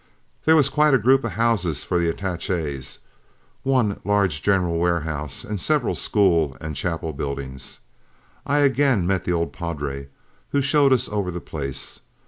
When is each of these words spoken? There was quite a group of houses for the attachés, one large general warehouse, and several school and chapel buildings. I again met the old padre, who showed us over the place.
There 0.45 0.55
was 0.55 0.67
quite 0.67 0.95
a 0.95 0.97
group 0.97 1.23
of 1.23 1.33
houses 1.33 1.83
for 1.83 1.99
the 1.99 2.11
attachés, 2.11 2.97
one 3.61 3.99
large 4.03 4.41
general 4.41 4.79
warehouse, 4.79 5.43
and 5.43 5.61
several 5.61 5.93
school 5.93 6.57
and 6.59 6.75
chapel 6.75 7.13
buildings. 7.13 7.81
I 8.43 8.61
again 8.61 9.05
met 9.05 9.25
the 9.25 9.33
old 9.33 9.53
padre, 9.53 10.09
who 10.49 10.61
showed 10.63 10.91
us 10.91 11.07
over 11.07 11.29
the 11.29 11.39
place. 11.39 11.99